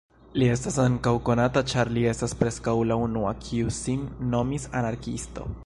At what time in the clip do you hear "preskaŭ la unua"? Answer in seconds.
2.41-3.35